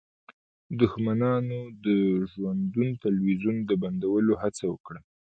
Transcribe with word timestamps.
دښمنانو 0.81 1.59
د 1.85 1.87
ژوندون 2.33 2.89
تلویزیون 3.03 3.57
د 3.69 3.71
بندولو 3.81 4.33
هڅه 4.41 4.63
وکړه 4.73 4.99